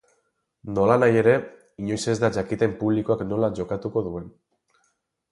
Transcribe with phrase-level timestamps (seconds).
[0.77, 1.33] Nolanahi ere,
[1.83, 4.27] inoiz ez da jakiten publikoak nola jokatuko duen.